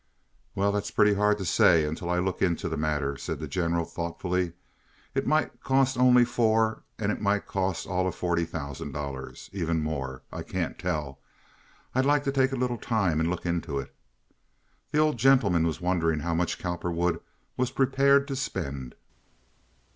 "Well, 0.55 0.71
that's 0.71 0.89
pretty 0.89 1.13
hard 1.13 1.37
to 1.37 1.45
say 1.45 1.85
until 1.85 2.09
I 2.09 2.17
look 2.17 2.41
into 2.41 2.67
the 2.67 2.75
matter," 2.75 3.15
said 3.17 3.39
the 3.39 3.47
General, 3.47 3.85
thoughtfully. 3.85 4.53
"It 5.13 5.27
might 5.27 5.61
cost 5.61 5.95
only 5.95 6.25
four 6.25 6.81
and 6.97 7.11
it 7.11 7.21
might 7.21 7.45
cost 7.45 7.85
all 7.85 8.07
of 8.07 8.15
forty 8.15 8.43
thousand 8.43 8.93
dollars—even 8.93 9.83
more. 9.83 10.23
I 10.31 10.41
can't 10.41 10.79
tell. 10.79 11.19
I'd 11.93 12.05
like 12.07 12.23
to 12.23 12.31
take 12.31 12.51
a 12.51 12.55
little 12.57 12.79
time 12.79 13.19
and 13.19 13.29
look 13.29 13.45
into 13.45 13.77
it." 13.77 13.93
The 14.91 14.97
old 14.97 15.17
gentleman 15.19 15.67
was 15.67 15.81
wondering 15.81 16.21
how 16.21 16.33
much 16.33 16.57
Cowperwood 16.57 17.19
was 17.55 17.69
prepared 17.69 18.27
to 18.29 18.35
spend. 18.35 18.95